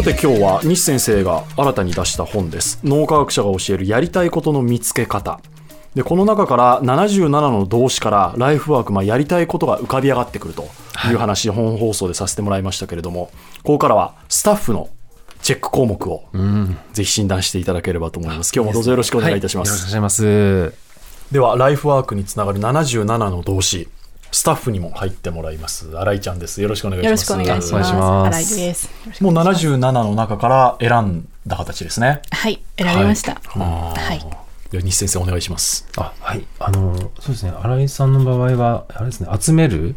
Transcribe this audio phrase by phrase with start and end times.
[0.00, 5.42] さて今日は西先生が新たに出した本です脳科学者が教えるやりたいことの見つけ方
[5.94, 10.62] でこの中から77の動詞からライフワーク、まあ、やりたいことが浮かび上がってくると
[11.10, 13.26] いう話、はい、本放送でさせてもらいましたけれども
[13.58, 14.88] ここからはスタッフの
[15.42, 16.24] チェック項目を
[16.94, 18.52] ぜひ診断していただければと思います。
[18.54, 19.70] 今日もどうぞよろしくお願いいたします。
[19.70, 20.74] はい、よろしくお願いします。
[21.32, 23.88] では、ライフワークにつながる77の動詞、
[24.32, 25.96] スタッフにも入ってもらいます。
[25.96, 26.62] 新井ちゃんです。
[26.62, 27.30] よろしくお願いします。
[27.32, 28.48] よろしくお願いします。
[28.48, 28.90] 新井です。
[29.22, 32.22] もう77の中から選んだ形ですね。
[32.30, 33.34] はい、選びました。
[33.34, 33.98] はい。
[33.98, 34.26] はい
[34.70, 35.88] では西先生お願いします。
[35.96, 39.96] あはいあのそうですね新井さんの場合はあれですね集める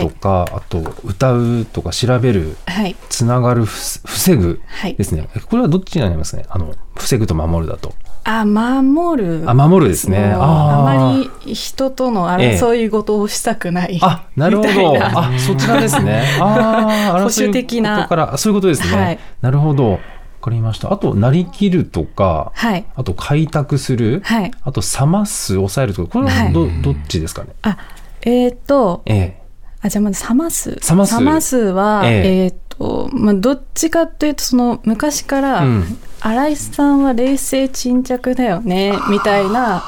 [0.00, 4.62] とか、はい、あと歌うとか調べる、はい、つながる防ぐ
[4.96, 6.46] ですね、はい、これはどっちになりますね？
[6.48, 7.92] あの防ぐと守るだと。
[8.24, 9.42] あ守る。
[9.46, 10.32] あ守るですね。
[10.34, 14.98] あまり人との争い事をしたくない、ええ、あなるほど。
[15.00, 16.24] あそちらですね。
[16.40, 18.06] ああ保守的な。
[18.08, 18.36] から。
[18.38, 20.00] そういうことですね、はい、なるほど。
[20.44, 20.92] かりました。
[20.92, 27.50] あと、なりきるとか、はい、あと、開拓する、はい、あと、冷ます、抑えるとか、これはどはい、どっちですかね？
[27.62, 27.78] あ、
[28.22, 29.42] えっ、ー、と、ええ。
[29.80, 30.78] あ、じゃあまず冷ます。
[30.88, 31.18] 冷ます。
[31.18, 32.44] 冷ますは、ええ。
[32.44, 35.98] えー、っと、まあ、どっちかというと、その、昔から、うん。
[36.24, 39.84] 新井さんは冷静沈着だよねみたいな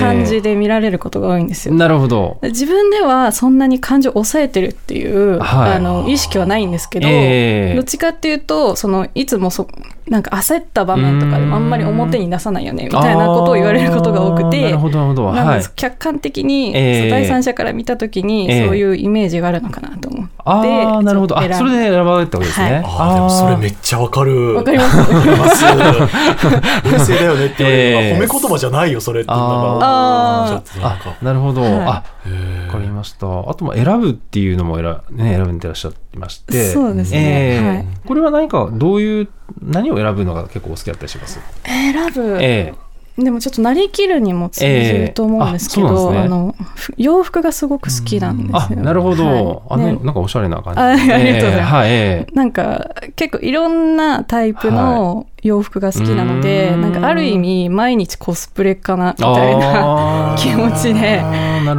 [0.00, 1.74] 感じで見られることが多いんですよ。
[1.74, 2.40] えー、なるほど。
[2.42, 9.68] 自分ではそんなに感情を抑えてるっていう、はい、あの意識はないんですけど、えー、どっちかっていうとそのいつもそ
[10.08, 21.38] なんか焦った場面とかでもあんまり表に出さないよねみたいなことを言われることが多くてなるほどなるほど、はい、客観的に、えー、第三者から見た時にそういうイメージがあるのかなと思って、えー、あなるほど。
[21.38, 24.54] あそれで選ばれたわけですね、はい、あでもそれめっちゃわかる。
[24.54, 25.64] わかります。
[26.84, 32.04] 冷静だよねって言われる、褒め言葉じゃないよそれってなんかああなるほど、はい、あわ
[32.72, 33.26] かりました。
[33.26, 36.72] あと選ぶっていうのも選,、ね、選んでらっしゃいまして。
[36.72, 37.66] そうですね、えー。
[37.66, 39.28] はい、これは何かどういう
[39.62, 41.40] 何を選ぶのが結構お好きだったりします？
[41.64, 42.87] 選ぶ、えー
[43.18, 46.54] でもちょっとなりきるにも通じると思うんですけど、えーあね、あの
[46.96, 48.80] 洋服がすごく好きなんですよ。
[48.80, 50.80] なるほど、はい、あの、ね、なんかおしゃれな感じ。
[50.80, 51.46] あありがとうございます。
[51.46, 61.22] えーはいえー、なんか結構いろんなタイプの洋服が好きなので、はい、なんかある意味毎日コスプレかなみたいな 気持ちで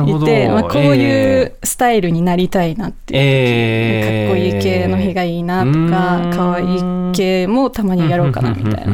[0.08, 8.94] いて、まあ、こういうスタイルになりたいなっていう、えー、かっこいい系の日がいいなとか可愛い系もたまにやろうかなみたいな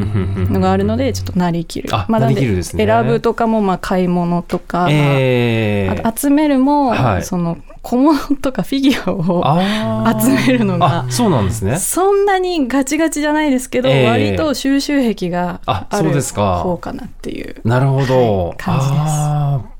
[0.50, 1.88] のがあるのでちょっとなりきる。
[2.08, 2.86] まあ、なりきるですね。
[2.86, 11.78] 選ぶとかもまあ買い物とか、えー、あと集めるも、はい、その小物とかフィギュアを集めるのがそうなんですね。
[11.78, 18.96] そんなにガチガチじゃないですけど、えー、割と収集癖がある方かなっていうなるほど、はい、感じです。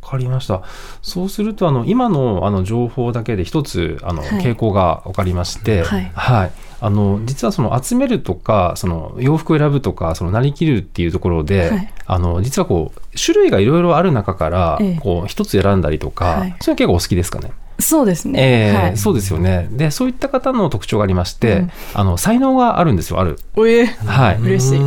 [0.07, 0.63] わかりました。
[1.03, 6.53] そうすると、あの、今の、あの、情報だけで一つ、あの、はい、傾向が分かりまして、はい、はい。
[6.81, 17.51] あの、実はその集めるとか、その洋服を選ぶとか、そのなりきるっていうところで、はい、あの、実はこう、種類がいろいろある中から、こう、一つ選んだりとか、それは結構お好きですかね？
[17.79, 19.69] そうですね、えーはい、そうですよね。
[19.71, 23.39] でそういった方の特徴がありまして、うん、あの才能があるんですよある。
[23.55, 24.79] おえはい、嬉しい、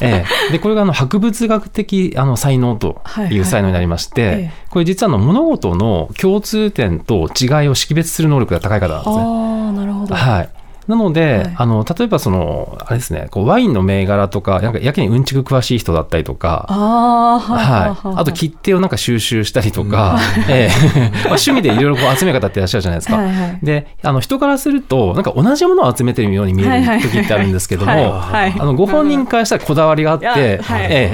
[0.00, 9.16] えー、でこれがあの博物学的あの才能という才能になりまして、はいはい、これ実はあの物事の共通点と違いを識別する能力が高い方なんですね。
[9.16, 10.14] ああなるほど。
[10.14, 10.48] はい
[10.86, 23.16] なので、はい、あの例えばそのあれですね、こうワインの銘柄とか、なんかやけにうんちく詳しい人だったりとか、あ,、はい、あと切手をなんか収集したりとか、うん、 えー、まあ、趣味でいろいろ集め方っていらっしゃるじゃないですか。
[23.16, 31.12] はいはい、で、あの人からするとなんか同じものを集めてるように見える時ってあるんですけども、あのご本人からしたらこだわりがあって、え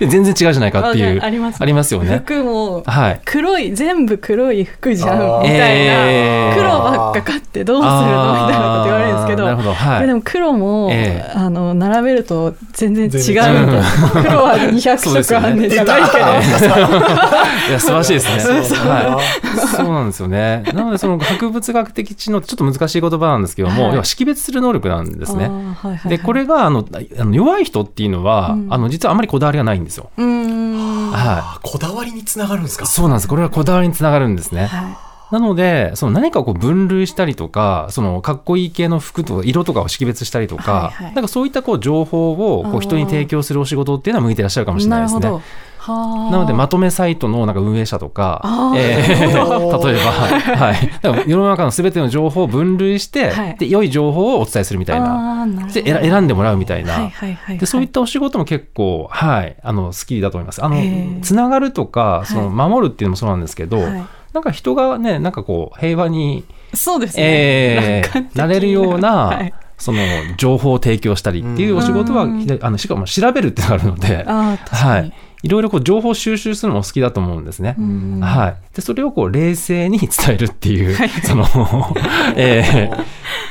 [0.00, 2.22] ー、全然違うじゃないかっていうあります、ありますよね。
[2.24, 2.84] 服も
[3.24, 9.72] 黒い、全部黒い服じゃんみたいな、えー、黒ばっか買ってどうするのみたいなこと言われるんですけど。
[9.74, 13.82] はい、でも黒も、えー、あの並べると全然違うみたいな、
[14.22, 16.24] 黒は 200色あんねんじゃないけど。
[17.68, 18.60] いや素晴らしいですね。
[18.90, 20.64] はい、そうなんですよね。
[20.74, 25.54] なのでその博物学的知能ちょっと難しい言葉なんですけども、はい、要は識別する能力なんですね、はい
[25.88, 26.84] はいはい、でこれがあの
[27.18, 30.10] あの弱い人っていうのは、うん、あの実はあまりこだわりがないんですよ。
[30.16, 32.86] はい、こだわりにつながるんですか？
[32.86, 33.28] そうなんです。
[33.28, 45.40] これはこだわりにつながるんですね、はいなので、その何かこう分類したりとか、そのかっこいい系の服とか色とかを識別したりとか、はいはい、なんかそういったこう情報をこう人に提供するお仕事っていうのは向いてらっしゃるかもしれないですね。
[45.86, 48.42] なのでまとめサイトのなんか運営者とか、
[48.76, 49.08] えー、
[49.86, 50.10] 例えば、
[50.56, 55.46] はい、世の中のすべての情報を分類して、はい、で良い情報をお伝えするみたいな。
[55.72, 57.10] で選んでもらうみたいな、
[57.48, 60.62] でそういったお仕事も結構、はい、あの好きだと思います。
[60.62, 60.76] あの
[61.22, 66.44] つながるとかその守るっていうのもそうなんですけど、はいなんか人がね、なんかこう、平和に、
[66.74, 67.22] そうですね。
[67.24, 69.98] えー、なれるような、はい、その
[70.36, 72.22] 情報を提供したりっていうお仕事は、
[72.60, 75.12] あのしかも調べるっていうのがあるので、はい、
[75.42, 77.76] いろいろこう情報収集するのも好きだと思うんですね。
[78.20, 81.44] はい、でそれをこう冷静に伝えるっていう、その、
[82.36, 83.04] えー、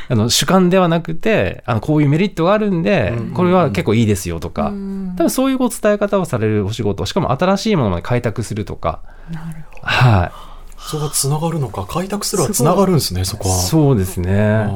[0.10, 4.72] あの主観ではなくてあのこういうメリットがあるんで、これは結構いいですよとか、多
[5.24, 9.02] 分そういうこう伝え方をされるお仕事しかも新しいものまで開拓するとか。
[9.32, 9.88] なるほど。
[9.88, 10.49] はい
[10.90, 13.56] そこがつながるのか開拓するはつながるんですねそこは。
[13.56, 14.68] そうですね。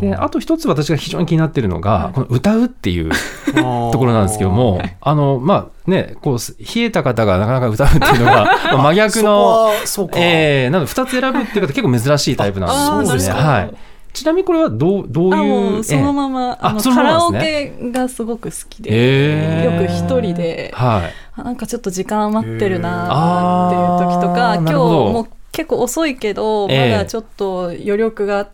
[0.00, 3.10] であと一つ私が非常に気になっているのが、この歌うっていう
[3.90, 8.46] ところなんですけどもあのまあねこう冷えた方がなかなか歌うっていうのが
[8.78, 9.72] 真逆の
[10.14, 13.34] えー、なので2つ選ぶっていう方結構珍しいタイプなんですね。
[13.34, 13.74] はい。
[14.12, 21.02] ちなみにこれはどうどういうそのまま、あのカラオケがすごく好きで、よく一人で、は
[21.36, 25.28] い、なんかちょっと時間余ってるなっていう時とか今日も
[25.58, 28.48] 結構遅いけど、まだちょっと余力が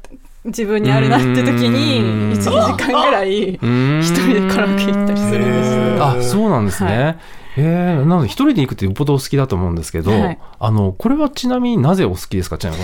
[0.47, 2.01] 自分にあるなって時に
[2.35, 7.19] 12時間ぐらい一人でカラオケ行ったりするんですあそうなんですね、はい。
[7.59, 12.57] えー、なので一人で行くってよっぽどお好きだと思うんですけど、はい、あのこれはちなみになぜお好きですか？
[12.57, 12.83] ちなみに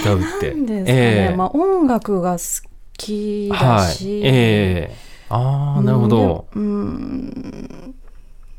[0.00, 0.50] 歌うって。
[0.50, 2.68] なんですかね、えー、まあ、音楽が好
[2.98, 6.46] きだし、はい、えー、ああなるほど。
[6.54, 7.94] うん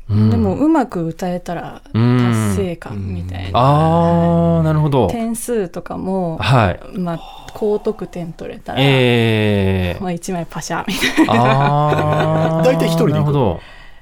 [0.08, 5.08] でもうまく歌えたら達成感みたいな、ああなるほど。
[5.08, 6.98] 点数とかも、はい。
[6.98, 12.62] まあ、高得点取れたら、えーまあ、1枚パシャみたいな。
[12.64, 13.24] 大体一人で行
[13.58, 13.60] く。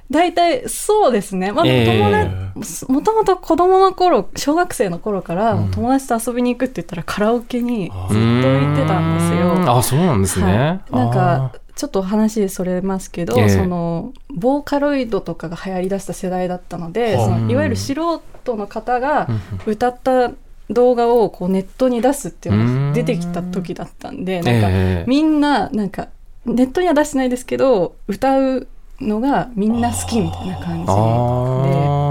[0.08, 2.12] 大体そうですね、まあ、友
[2.54, 9.76] 達もともと子供の頃小学生の頃から友達と遊びに行くって言ったらカラオケにずっと行ってたんですよ。
[9.76, 19.28] あそうなんですね、はい、なんかちょっと話それますけど、えー、そのボーカロイドとかが流行りだした世代だったので、そのいわゆる素人の方が
[19.66, 20.32] 歌った
[20.70, 26.08] 動画をこうネットに出すっていうのが出てきた時だったんで、なんかみんななんか
[26.46, 28.66] ネットには出してないですけど歌う
[29.00, 30.92] のがみんな好きみたいな感じで。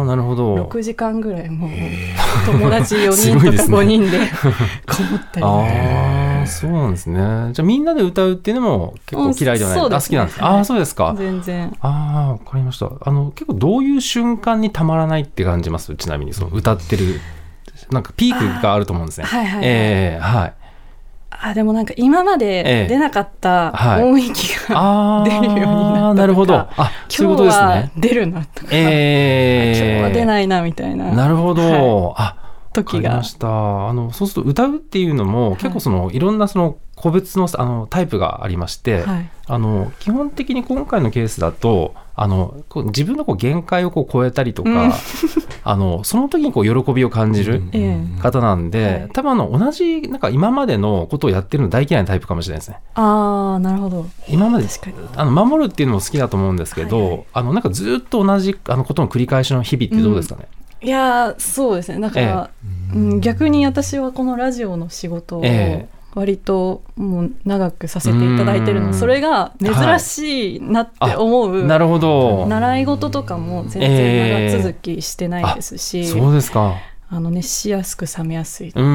[0.06, 0.56] なるほど。
[0.67, 1.71] 6時間ぐらいもう
[2.45, 4.19] 友達4人とか 5人で
[4.88, 7.19] こもったりああそうなんですね。
[7.53, 11.15] じゃあみんなで歌うっていうのも結構嫌いではない、うん、あ好きなんです、はい、ああそうですか。
[11.18, 11.75] 全然。
[11.81, 12.89] ああわかりました。
[13.01, 15.95] あの結構どういう瞬間にたまらないって感じます？
[15.95, 17.19] ちなみにその歌ってる
[17.92, 19.25] なんかピークがあると思うんですね。
[19.25, 20.53] はいはい、はい、えー、はい。
[21.38, 26.56] あでもなんか今まで出なかった音域が、出るようになったなるほど。
[26.56, 31.12] あ今日は出るなとか、えー、今日は出ないなみたいな。
[31.12, 32.44] なるほど、はい、あ
[32.83, 33.22] 時が。
[33.22, 44.92] あのそうすると歌うっていうのも、結構そのいろんなその個別のあのタイプがありまして、はい、あの基本的に今回のケースだとあの自分のこう限界をこう超えたりとか、うん、
[45.63, 47.62] あのその時にこう喜びを感じる
[48.22, 52.80] 方なんで、うんはい、多分あの同じなんか今までのことをやってるの大嫌いなタイプかもしれないですね。
[52.95, 54.06] あなるほど。
[54.30, 54.66] 今まで
[55.18, 60.55] あの守るっていうのも好きだと思うんですけど、はいはい、あのなんかずっと同じあのことの繰り返しの日々ってどうですかね、うん、
[60.86, 62.00] いやそうですね。
[62.00, 62.50] だから、
[62.94, 68.94] ええ、うん、逆に私はこのラジオの仕事を、え割ともう長くさせていただいてるの。
[68.94, 72.46] それが珍しいなって思う、はい、なるほど。
[72.48, 76.75] 習い事とかも全然長続きしてないですし、えー、そうですか。
[77.10, 78.86] あの熱しやすく冷めやすいっていう。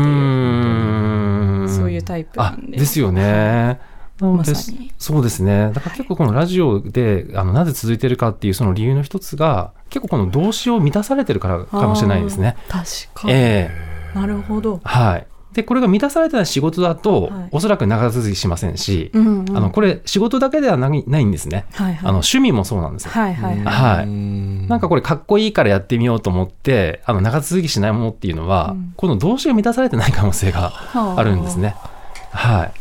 [1.68, 2.78] そういうタイプなんで。
[2.78, 3.78] ですよね。
[4.20, 4.44] ま
[4.98, 5.70] そうですね。
[5.72, 12.56] だから結構このラジオであのなぜ続いてるかっていうその理由の一つが結構この動詞を満たされてるからかもしれないですね。
[12.68, 14.80] 確かに、えー、なるほど。
[14.84, 15.26] はい。
[15.52, 23.10] でこれが満たされてない仕事だと、はい、おそらく長続きしませんし、うんうん、あのこれ仕事だけではないないんですね、はいはい、あの趣味もそうなんですよ。
[23.10, 23.58] はいはい。
[23.58, 31.74] はいはい、なんかこれかっこいいからやってみようと思ってあの長続きしないものっていうのは、うん、この動詞が満たされてない可能性があるんですね。
[32.30, 32.79] はい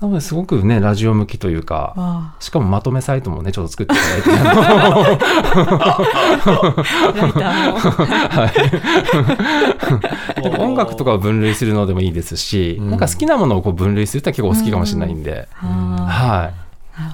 [0.00, 4.30] なのですごくねラジオ向きというかしかもまとめサイトもねちょっと作っていただいて
[8.26, 8.52] は
[10.44, 16.65] い、音楽とかを分類するのでもいいですし、うん、なんか好きなものをこう分類するって結構お好きかもしれないんで、うん、はい。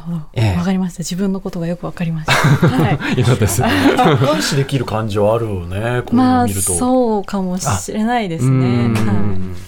[0.07, 0.21] なるほど。
[0.35, 1.01] ええ、わかりました。
[1.01, 2.33] 自分のことがよくわかりました。
[2.69, 3.19] はい。
[3.19, 3.63] よかったです。
[3.97, 6.03] 客観視できる感じはあるよね。
[6.03, 8.91] こまあ、そうかもしれないですね。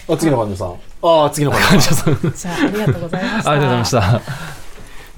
[0.09, 0.75] あ、次の患者さん。
[1.03, 2.19] ああ、次の患者さん。
[2.35, 3.51] じゃあ、ありがとうございました。
[3.51, 4.21] ありがとうございました。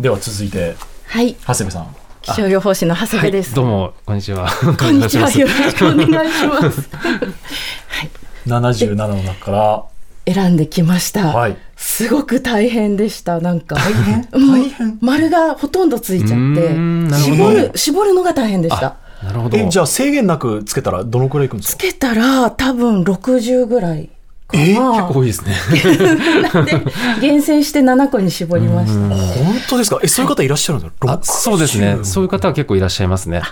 [0.00, 0.76] では、続いて。
[1.06, 1.34] はい。
[1.46, 1.86] 長谷部さん。
[2.22, 3.54] 気象予報士の長谷部です。
[3.54, 4.48] どうも、こんにちは。
[4.78, 5.30] こんにちは。
[5.30, 6.88] よろしくお願いします。
[6.90, 8.10] はい。
[8.46, 9.84] 七十七の中から。
[10.26, 11.28] 選んできました。
[11.28, 11.56] はい。
[11.88, 13.40] すごく大変でした。
[13.40, 13.76] なんか。
[13.76, 14.28] 大変？
[14.32, 14.98] 大変？
[15.00, 18.96] 丸がほとんどついちゃって、絞る、絞るのが大変でした。
[19.22, 19.56] なるほど。
[19.56, 21.78] え、じゃあ制限なくつけたらどのくらいいくんですか？
[21.78, 24.10] つけたら多分60ぐらい。
[24.52, 25.54] えー、結構多いですね。
[27.20, 29.16] で厳選して7個に絞りました。
[29.44, 29.98] 本当ですか？
[30.02, 31.20] え、そういう方いらっしゃるんですか？
[31.22, 31.98] そうですね。
[32.02, 33.42] そういう方は結構いらっしゃいますね。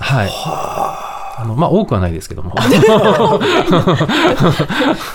[0.00, 0.28] はい。
[1.36, 2.54] あのまあ多くはないですけども。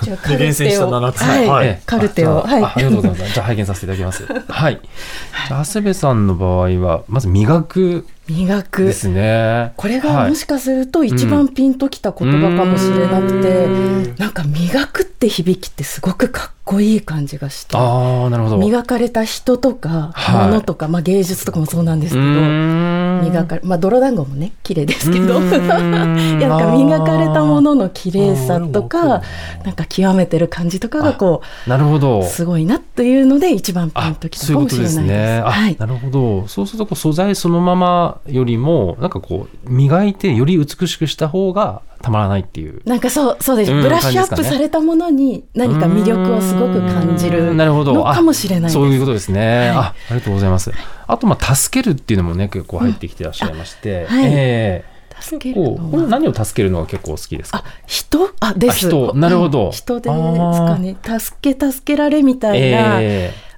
[0.03, 1.21] じゃあ厳選した7つ。
[1.21, 1.81] はい。
[1.85, 2.41] カルテを。
[2.41, 2.63] はい。
[2.63, 3.33] ありがとうございます。
[3.33, 4.25] じゃあ拝見させていただきます。
[4.49, 4.79] はい。
[5.49, 8.85] 長谷部さんの場合はまず磨く磨く。
[8.85, 9.73] ですね。
[9.75, 18.57] これがもしかすると一番ピンときた言葉かもしれなくて、うん、なんか磨くって響きってすごくかっこいい感じがしてあなるほど。
[18.57, 29.23] 磨かれた人とか物とか、はい、まあ、芸術とかもそうなんですけど磨かれまあ泥団子もね綺麗ですけどい やなんか磨かれたものの綺麗さとか
[29.65, 32.21] なんか極めてる感じとかがこうなるほど。
[32.23, 35.01] すごいなというので一番ピンときたかもしれないです。
[35.01, 36.47] ね、はい、なるほど。
[36.47, 42.81] そうするとこう素材そのままよりもなんかこう磨いてより美しくした方がたまらないっていう。
[42.85, 50.71] なんかそうそうです、ブラッシュアップされたものに何か魅力をすごく感じるのかもしれないそういうことですね、はい、あありがとうございます。
[51.07, 57.61] あとまあ助けるっていうのもね結構入ってきてらっしゃいまして、うん、はい、えー助けるの何を助けるのが結構好きですか？
[57.85, 58.29] 人？
[58.39, 58.87] あです。
[58.87, 59.13] 人。
[59.15, 60.95] なるほど、人ですかね。
[61.19, 63.01] 助け助けられみたいな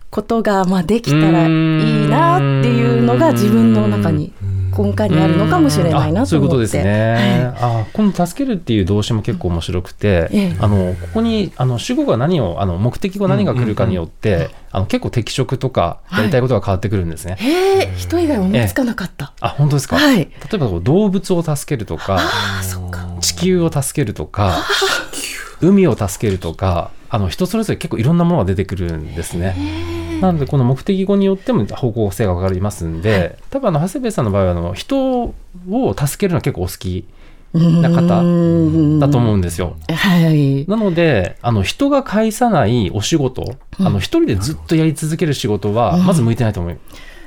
[0.10, 4.34] ことがまあできたらいいなっていうのが自分の中に
[4.78, 7.54] 根幹にあるのかもしれないなとそういうことですね。
[7.58, 17.38] はい、あこの助けるっていう動詞も結構面白くて、ええ、あのここにあの主語が何をあの目的語何が来るかによって、うんうん、あの結構適職とかやりたいことが変わってくるんですね。
[17.40, 19.34] はい、へえ人以外思いつかなかった。
[19.40, 19.98] あ本当ですか？
[19.98, 22.20] はい、例えば動物を助けるとか、
[23.20, 24.64] 地球を助けるとか、
[25.62, 26.92] 海を助けるとか。
[27.14, 29.54] あの人それぞれ結構いろんなものが出てくるんですね。
[30.22, 35.34] なのでこの目的語によっても方向性が分かりますんで、多分あの長谷部さんの場合はあの人を
[35.94, 37.06] 助けるのは結構お好き
[37.54, 39.76] な方だと思うんですよ。
[39.90, 46.78] はい、なのであの人が介さないお仕事、あの一人でずっとやり続ける仕事はまず向いてないと思い,、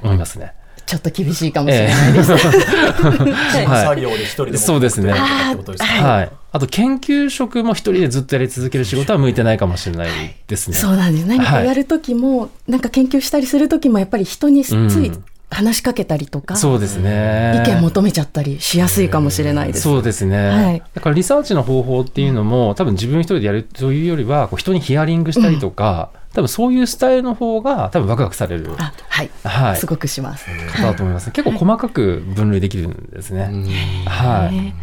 [0.02, 0.54] 思いますね。
[0.86, 2.32] ちょっと厳しいかもしれないです。
[2.32, 5.12] えー、 作業で一人でそうですね。
[5.12, 6.43] はい。
[6.54, 10.76] あと研究職も一人でずっとやり続ける仕事は向いてないかもしれないですね。
[10.76, 11.26] そうなんです。
[11.26, 15.10] 何かやる時も、はい、なんか研究したりする時もやっぱり人につい、
[15.50, 17.60] 話しかけたりとか、そうですね。
[17.66, 19.80] 意見求めちゃったりしやすいかもしれないです。
[19.80, 20.48] そうですね。
[20.48, 28.74] はい、だからリサーチの方法っていうのも、多分自分一人でやるというよりは、こう人にヒアリングしたりとか、うん多分そういうスタイルの方が多分ワクワクされる。
[28.74, 30.46] はい、はい、すごくします。
[30.82, 33.50] だと思います、ね、結構細かく分類できるんですね。
[34.04, 34.74] はい。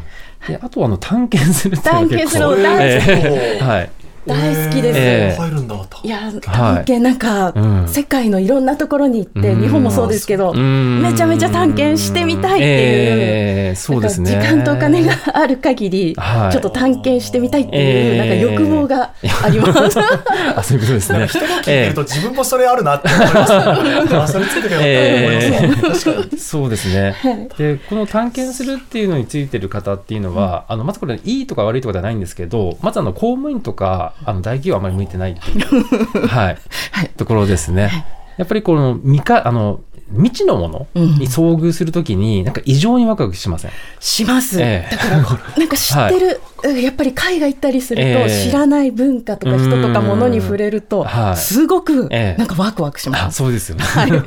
[0.47, 3.63] であとはあの探検するっていうのは結構探検するの大好き。
[3.63, 3.91] はい。
[4.25, 4.99] 大好きです。
[4.99, 14.31] えー、いや、探検なんか、はい、世界のいろんなところに行って、うん、日本もそうですけど、めちゃめちゃ探検してみたいっていう、えー、そうですね。
[14.31, 19.13] 時間とお金がある限り、はい、ちょっと探検してみたいっていう、なんか欲望が
[19.43, 19.97] あります。
[20.55, 21.27] あ、そういうことですね。
[21.27, 23.53] 人が聞いてると、自分もそれあるなって思います。
[24.17, 27.15] あ、それつけてくれよかそうですね。
[27.57, 36.57] で、この探検するっていうのについてる方っていうのは、あのまずこれいいとか悪いとかではないんですけど、まずあの公務員とかあの大企業はあまり向いてないっていう、 はい、
[36.91, 38.05] はい、ところですね。
[38.37, 39.81] やっぱりこの未かあの
[40.13, 43.71] 未知のものに遭遇するときに、なんか異常にワクワクしません？
[43.99, 54.19] します、ええ、だからなんか知ってる、はい、やっぱり海外行ったりすると、知らない文化とか人とかものに触れると、すごくなんかワクワクします、そうですよね、 はい、 な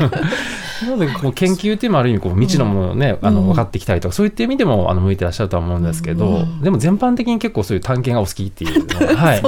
[0.90, 9.42] のでこう研究っていうのもある意味こう未知のものをね、あの分かってきたりとかそういった意味でもあの向いてらっしゃるとは思うんですけど、でも全般的に結構そういう探検がお好きっていうのは、 はい、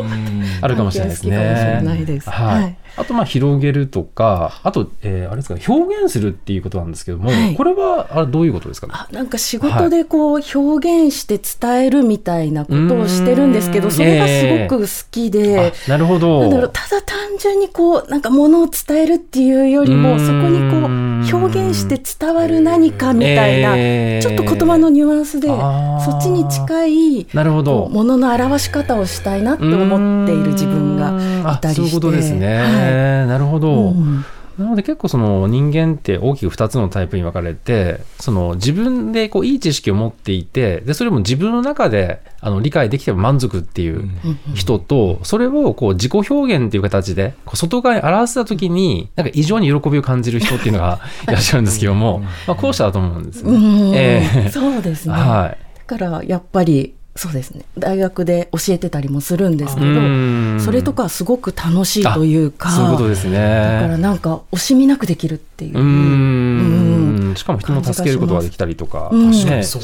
[0.60, 2.22] あるかもしれないですね。
[2.26, 2.76] はい。
[2.96, 16.50] あとまあ広げるとか、あと、えー、あれですか、表現するっていうことなんですけども、はい、これはあれどういうことですか、ね、あなんか仕事でこう表現して伝えるみたいなことをしてるんですけど、それがすごく好きで、えー、なるほど。
[16.68, 27.88] ただ単純にこう、なんかものを伝えるっていうよりも、そこにこう、表現して伝わる何かみたいな、えー、ちょっと言葉のニュアンスで、そっちに近い、なるほど。
[27.90, 31.82] ものの表し方をしたいなって思っている自分がいたりして。
[31.82, 32.58] そういうことですね。
[32.58, 33.26] はい。
[33.28, 33.90] なるほど。
[33.90, 34.24] うん。
[34.58, 44.08] なので結構その人間って大きく2つのタイプに分かれてその自分でこういい知識を持っていてでそれも自分の中であの理解できても満足っていう
[44.54, 53.92] 人とそれをこう自己表現っていう形でこう外側に表した時になんか異常に喜びを感じる人っていうのが いらっしゃるんですけども、まあ、後者だと思うんですね。
[53.94, 57.64] えー、そうですね、はい、だからやっぱりそうですね。
[57.78, 63.38] 大学で教えてたりもするんですけどそれとかすごく楽しいというかそういうことですね。
[63.38, 65.78] だからなんか惜しみなくできるっていう。
[65.78, 67.34] うん。
[67.36, 69.78] しかも人も助けることができたりとか、ね、そ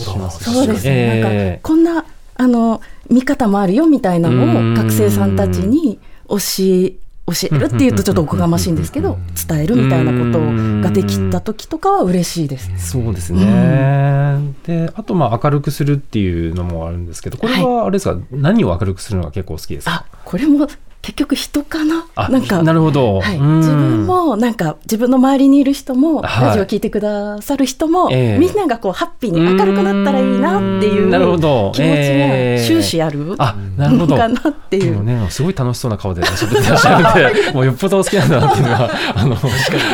[0.62, 6.92] うですね、えー、なんかこんなあの見方もあるよみたいなのを学生さんたちに教え
[7.24, 9.16] 教えるっていうとちょっとおこがましいんですけど
[9.48, 10.40] 伝えるみたいなこと
[10.82, 12.90] ができた時とかは嬉しいです。
[12.90, 20.04] そうですね、うん、であとまあ明るくするっていうのもあるんですけどこれはあれですか、はい、何を明るくするのが結構好きですか？
[20.24, 20.66] これも
[21.02, 22.06] 結局人かな？
[22.28, 22.62] なんか。
[22.62, 31.72] なるほど、はい、自分もなんか自分の周りにいる人も、はい、ラジオ聞いてくださる人も、えー、みんながこうハッピーに明るくなったらいいなっていうなるほど。
[31.74, 34.16] 気持ちが終始ある、あなるほど。
[34.16, 39.36] かなっていう、ね、すごい楽しそうな顔で喋ってらっしゃるんでもうよっぽどお好きなんだなっていうのが あの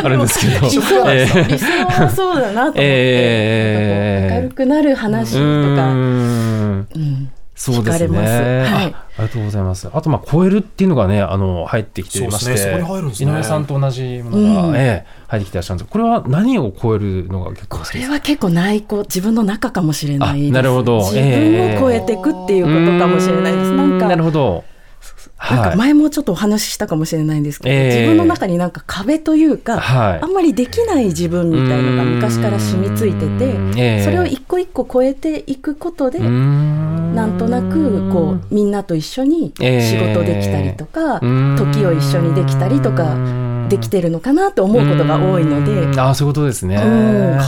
[0.05, 0.67] あるんですけど。
[0.67, 5.43] 理想,、えー、理想はそうだなと思って、えー、明るくなる話とか。
[5.43, 8.19] うんそうですね。
[8.63, 8.89] はい、あ
[9.19, 9.91] りがとうございます。
[9.93, 12.87] あとまあ超えるっていうのがねあの入ってきていまして、ねね、
[13.19, 21.01] 井上さんと同じものが、うん、ええ入ってきてらっしゃるんですこれは何を超えるのが結構これは結構内向自分の中かもしれないなるほど。
[21.01, 23.73] 自分を超えていくっていうことかもしれないです。
[23.73, 24.07] なんか？
[24.07, 24.65] なるほど。
[25.39, 29.81] なんか前もちょっとお話ししたかもしれないんですけど、はい、自分の中になんか壁というか、
[30.21, 33.27] あんまりできない自分みたいのが昔から染みついて
[33.75, 38.69] て、それを一個一個超えていくことで、なんとなくこうみん。
[38.69, 41.21] なと一緒に仕事できたりとか、
[41.57, 43.48] 時を一緒にできたりとか。
[43.69, 46.79] できてるのかなと思うことが多いので、ああそういうことですね、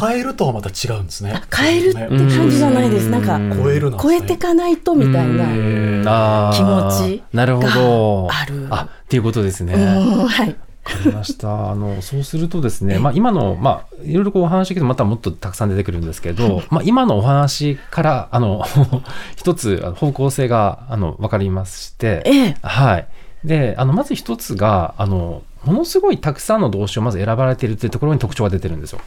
[0.00, 1.42] 変えるとはまた違うんですね。
[1.54, 3.08] 変えるって感じじゃないです。
[3.08, 8.28] なんか超える、超えていかないとみたいな気持ちなるほど。
[8.30, 9.74] あるあっていうことですね。
[9.74, 10.56] はい。
[10.84, 11.70] わかりました。
[11.70, 18.64] あの、そうするとですね、まあ、今の、まあ、いろいろこうお話聞くと、またもっとたくさん出てくるんですけど、まあ、今のお話から、あの、
[19.36, 23.06] 一つ方向性が、あの、わかりまして、ええ、はい。
[23.44, 29.00] で、あの、まず一つが、あの、ものすごいたくさんの動詞をまず選ばれているというところに特徴が出てるんですよ。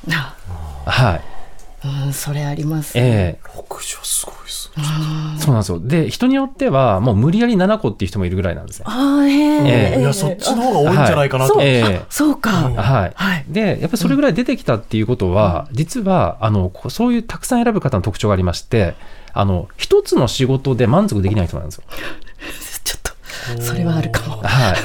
[0.85, 1.21] はい。
[2.05, 3.03] うん、それあります、ね。
[3.03, 4.71] ええー、6すごいです。
[5.39, 5.79] そうなんですよ。
[5.81, 8.85] で、人によっては、もう無理やり7個っていう人もいるぐらいなんですよ。
[8.87, 9.99] ああ、へえー。
[9.99, 11.57] いや、そっちの方が多いんじゃないかなと。
[11.57, 13.11] はい、そう,、えー、そうか、はい。
[13.13, 13.45] はい。
[13.49, 18.95] で、やっぱりそれぐらい出てきたっていうことは、うん、実は、あの、そういうたくさん選ぶ方の特徴がありまして、
[19.33, 21.83] あの、一つの仕事で満足できない人なんですよ。
[23.59, 24.41] それはあるかも。
[24.41, 24.75] はい。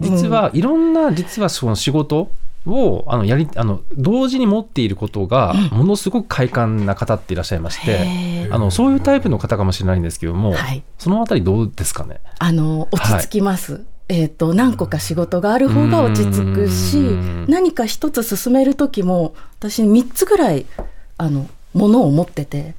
[0.00, 2.30] 実はいろんな、実はその仕事
[2.66, 12.20] をあのやりあの同時に持っていることがものすごく快感な方っていらっしゃいまして、うん、あのそういうタイプの方かもしれないんですけども、はい、そのあたりどうですかね？
[12.38, 16.96] あの落ち着きます、はい、えーと、何個か仕事がある方が落ち着くし
[17.48, 20.66] 何か一つ進める時も私3つぐらい
[21.16, 22.74] あのものを持ってて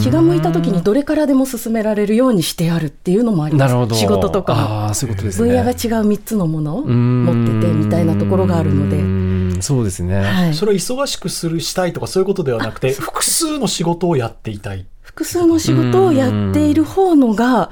[0.00, 3.94] 気が向いた時にどれからでも進められるようにしてあるっていうのもあります。
[3.94, 4.84] 仕事とかも。
[4.86, 5.76] あそういうことです、ね、分野が違う
[6.08, 9.62] 3つのものを持っててみたいなところがあるので。
[9.62, 14.86] そうですね、はい、それを忙しくするしたいとかそういうことではなくて複数の仕事をやっていたい。
[15.02, 17.70] 複数の仕事をやっている方のが、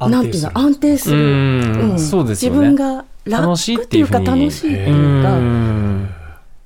[0.00, 6.16] なんていうの安定する、うん、そうですね、自分が楽っていうか楽しいっていうか。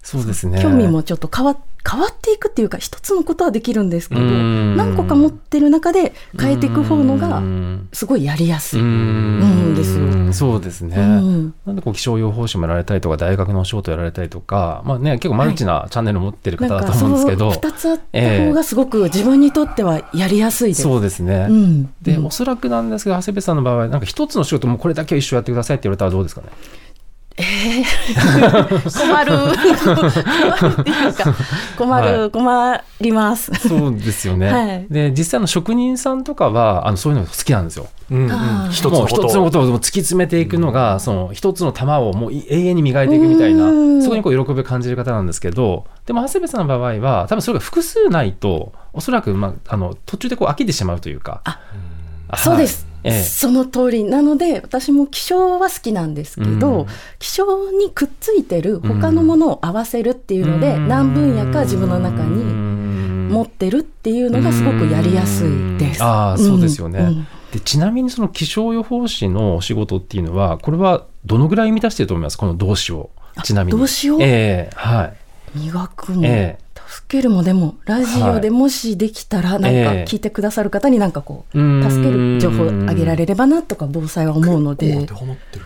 [0.02, 0.62] そうですね。
[0.62, 1.56] 興味もちょっと変わ
[1.88, 7.42] 変わっていくっていうか一つのことはできるんですけど何個か持ってる中で変えていく方のが
[7.92, 9.74] すごいやりやすいん。
[9.74, 10.32] ですよ。
[10.32, 20.82] そうですね、なんでこう気象予報士もやられたりとか大学のお仕事やられたりとか、まあね、結構マルチなチャンネルを持ってる方だと思うんですけど、はい、2つあった方がすごく自分にとってはやりやすいです。
[20.82, 26.48] そうですね、うん、でおそらくなんですけど長谷部さんの場合はなんか一つの仕事もこれだけは一生やってくださいって言われたらどうですかね？
[27.40, 29.32] えー、困る。
[29.36, 31.34] 困るいうか
[31.76, 33.52] 困る、はい、困ります。
[33.54, 38.30] そうですよね、はい、で実際の職人さんとかはあのそういうの好きなんですよ、うんうん、
[38.70, 39.78] 一つのことを。
[39.78, 43.70] 突き詰めていくのが、うん、その一つの玉をもう永遠に磨いていくみたいな
[44.02, 51.42] そこにこう喜びを感じる方なんですけどでも長谷部さんの場合は多分それが複数ないとおそらく、まあ、あの途中でこう飽きてしまうというか。
[51.44, 54.04] あそうです、ええ、その通り。
[54.04, 56.86] なので私も気象は好きなんですけど、うん、
[57.18, 62.44] 気象にくっついてる他のものを合わせるっていうので、うん、何分野か自分の中に
[63.32, 66.02] 持ってるっていうのがすごくやりやすいです。
[66.02, 72.38] あそうですよね、うん、でちなみにその気象予報士のお仕事っていうのはこれはどのぐらい満たしていると思います？
[72.38, 73.10] この動詞を。
[73.44, 73.78] ちなみに。
[73.78, 75.16] 動詞を、えー、はい。
[75.54, 79.68] 磨くも、えー助けるもでもラジオでもしできたらなんか
[80.10, 85.06] 聞いてくださる方になんかこう、助ける情報をあげられればなとか防災は思うので、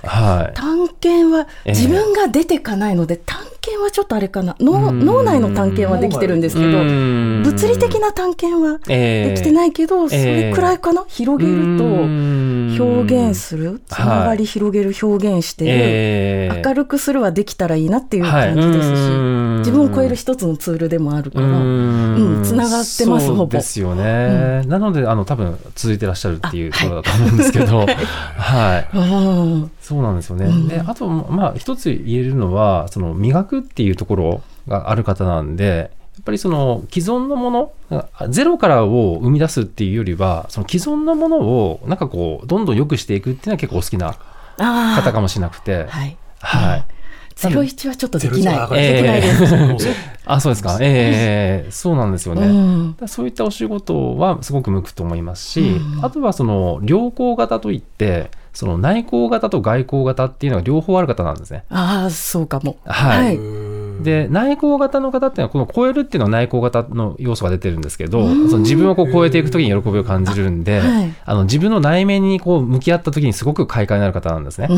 [0.02, 4.56] はい、探検は自分が出てかないので探検はちょっとあれかな。
[4.60, 11.04] 脳脳内の探検はできてるんですけど物理的な探検はできてないけど、それくらいかな。
[11.08, 15.64] 広げると表現するつながり広げる表現して
[16.52, 18.92] る、明るくするはできたらいいなっていう感じですし、
[19.60, 21.46] 自分を超える一つのツールでもあるから。
[21.46, 22.42] うん。
[22.43, 23.46] つながってますほぼ。
[23.46, 27.86] ですよね、なのであの多分続いてらっしゃるっていうところだと思うんですけど。
[27.86, 28.88] はい、
[29.80, 44.16] そうなんですよね、であとまあ一つ言えるのはその磨くっていうところがある方なんでやっぱりその既存のものゼロからを生み出すっていうよりはその既存のものをなんかこうどんどん良くしていくっていうのは結構好きな
[44.56, 45.86] 方かもしれなくて。
[45.88, 46.84] はい、はい、
[47.36, 48.70] ゼロ一はちょっとできない。
[48.70, 49.88] できないです。
[50.24, 50.78] あ、そうですか。
[50.82, 52.46] ええー、そうなんですよね。
[52.46, 61.64] うん、そういったお仕事はすごく向くと思いますし、うん、あとはその良好型といって、その内向型と外向型っていうのが両方ある方なんですね。
[61.70, 62.76] ああ、そうかも。
[62.84, 63.38] はい。
[63.38, 74.68] はいで内向型の方っていうのはこの超えるっていうのは内向型の要素が出てるんですけどその自分をこう超えていく時に喜びを感じるんで、はい、あの自分の内面にこう向き合った時にすごく快感になる方なんですね。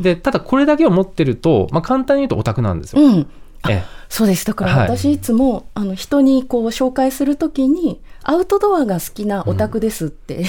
[0.00, 3.02] でただこれだけを持ってると、まあ、簡単に言うとオタクなんですよ。
[3.02, 3.26] うん。
[3.68, 4.46] えそうです。
[4.46, 10.44] だから私いつも、はい、あの人にこう紹介するときにアウトドアが好きなオタクですって、うん、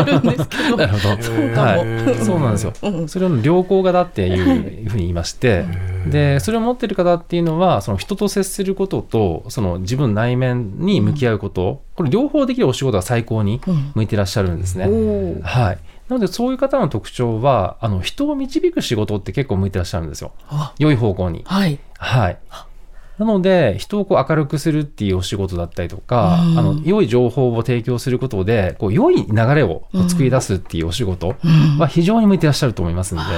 [0.00, 1.22] あるんですけどなるほど。
[1.22, 5.64] そうはい、そうなんですよ、うん、それを良好型っていうふうに言いまして
[6.08, 13.60] でそれを持ってる方っていうのはその人と接することとその自分内面に向き合うこと、うん、これ両方できるお仕事が最高に
[13.94, 14.84] 向いていらっしゃるんですね、
[15.42, 15.78] はい。
[16.08, 20.32] なのでそういう方の特徴はあの人を導く仕事って結構向いてらっしゃるんですよ。
[20.78, 21.42] 良い方向に。
[21.46, 22.38] はい、はい
[23.18, 31.36] なので人をこう明るくするっていうお仕事だったりとか、うん、あの良い情報を提供することでこう良い流れを作り出すっていうお仕事
[31.78, 33.30] は非常に向いてらっしゃると思いますんで、うん、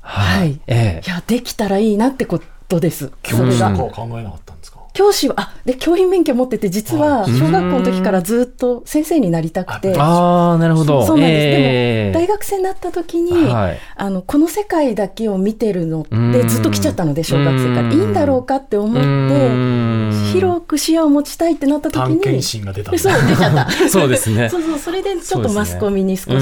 [0.00, 3.10] はい、ええ、いやできたらいいなってことです。
[3.24, 4.77] それが考えなかったんですか？
[4.98, 9.94] 教師は、あ、で、教員免許持ってて、実は、小学校の時からずっと先生になりたくて。
[9.96, 11.06] ああ、なるほど。
[11.06, 11.46] そうなんです。
[11.46, 17.92] えー、でも、大学生になった時に、はい、あの、この世界だけを見てるのってずっと来ちゃったので、小学生から。
[17.92, 22.20] いいんだろうかって思って、広く視野を持ちたいってなった時に。
[22.20, 22.98] 探心が出た。
[22.98, 23.70] そう、出ちゃった。
[23.88, 24.48] そうですね。
[24.50, 26.32] そうそう、それでちょっとマスコミに少し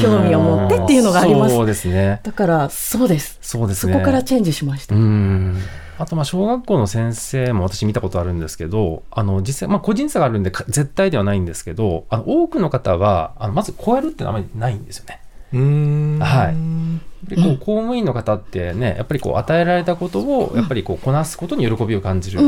[0.00, 1.56] 興味を持ってっていうのがあります。
[1.56, 2.20] そうですね。
[2.22, 3.36] だから、そうです。
[3.42, 3.94] そうですね。
[3.94, 4.94] そこからチェンジしました。
[4.94, 5.56] うん
[5.98, 15.20] あとまあ小学校の先生も私見たことあるんですけど、あの実際、まあ、個人差があるんで絶対ではないんですけど、あの多くの方はあのまず超えるってあまりないんですよね。
[15.52, 22.40] うんはい、でこう公務員の方ってねやっぱりこう与えられたことをやっぱりこうこなすことに喜びを感じる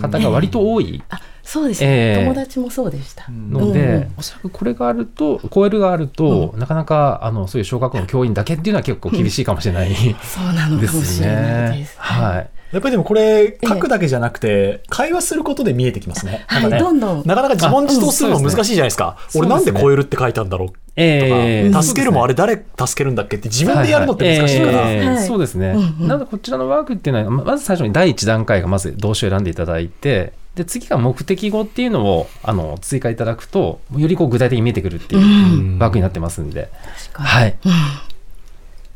[0.00, 1.02] 方が割と多い。
[1.10, 3.30] あそうですね、えー、友達もそうでした。
[3.30, 11.96] ので、うん、おそらくこれがあると、超えるがあると、うん、なかなかあのそういう小学校の教員だけっていうのは結構厳しいかもしれない、うん、そうなのかもしれないです。
[12.00, 12.50] はい。
[12.74, 16.44] やっぱりでもこれ書くだけじゃなくて、会話することで見えてきますね。
[16.48, 17.22] はい、どんどん。
[17.24, 19.16] なかなか自問自答するの難しいじゃないですか。
[19.36, 25.22] 俺なんで超えるって書いたんだろうえー、助けるもあれ誰助けるんだっけって自分でやるのって難しいから。
[25.22, 25.74] そうですね。
[26.00, 36.70] なのでこちらのワークっていうのは、まず最初に第一段階がまず動詞を選んでいただいて、で次が目的語っていうのをあの追加いただくとよりこう具体的に見えてくるっていうワークになってますんで、
[37.12, 37.56] はい、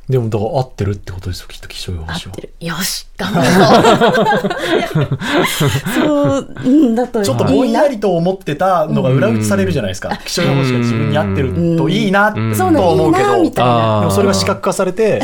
[0.08, 2.34] でもだから合ってるってことですよきっと気象予報士は。
[2.60, 5.18] よし頑張ろう。
[6.00, 13.60] そう、うん、だとちょっとぼんやりと思ってたのが裏打ちされるじゃないですか、気象予報士が自分に合ってるといいなと思うけど、で
[14.06, 15.20] もそれが視覚化されて、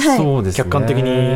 [0.55, 1.35] 客観的に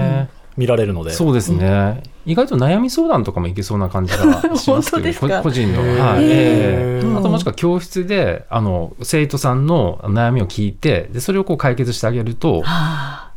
[0.59, 1.13] 見られるので。
[1.13, 2.03] そうですね。
[2.27, 4.19] 意外と悩み相談とかもいけそうな感じが
[4.57, 5.81] しますけど、 個人の。
[5.81, 6.25] はい。
[6.25, 12.63] えー、あともしくは教室で、あの、生徒さんの悩みを聞いて、で、それをこう解決してあげると、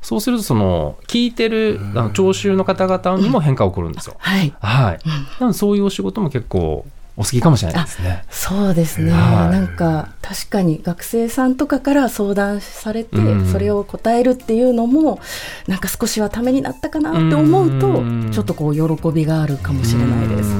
[0.01, 4.15] そうすると、その、聞いてる、あの、聴衆の方々にも変化が起こるんですよ。
[4.17, 4.53] はい。
[4.59, 4.99] はい。
[5.39, 6.85] なので、そういうお仕事も結構、
[7.17, 8.23] お好きかもしれないですね。
[8.29, 15.19] そうですね、はい、なんか確かに学生さんとかから相談されて、うん、それを答えるっていうのも
[15.67, 20.51] なんか少しはためになったかなって思うと、うん、ちょっとこう喜びがあるかもしれないです。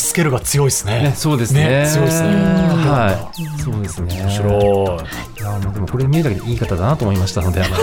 [0.00, 1.02] 助けるが強いですね。
[1.04, 1.84] ねそうですね。
[1.84, 2.28] ね強いですね。
[2.28, 3.62] はい。
[3.62, 4.20] そうですね。
[4.20, 4.52] 面白い。
[5.40, 7.76] いやでもこれ見るだけでいい方だなと思いましたので、あの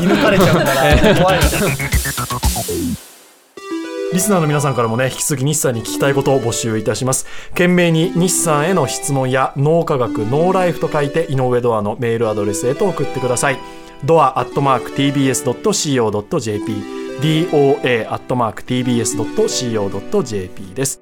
[0.00, 0.74] 見抜かれちゃうから
[1.16, 1.40] 怖い。
[4.12, 7.26] リスナーの皆さんからもね、引き続き日産に聞きたいことを募集いたします。
[7.50, 13.58] 懸命に日産への質問や脳科学、ノーライフと書いて、井上ドアのメールアドレスへと送ってください。
[14.04, 16.72] ドアアットマーク tbs.co.jp
[17.20, 20.99] doa アットマーク tbs.co.jp です。